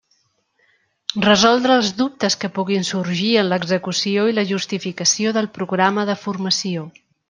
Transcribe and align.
Resoldre 1.25 1.75
els 1.81 1.91
dubtes 1.99 2.37
que 2.45 2.51
puguin 2.57 2.89
sorgir 2.91 3.31
en 3.45 3.49
l'execució 3.53 4.27
i 4.33 4.37
la 4.41 4.49
justificació 4.57 5.39
del 5.41 5.55
programa 5.61 6.13
de 6.13 6.23
formació. 6.29 6.93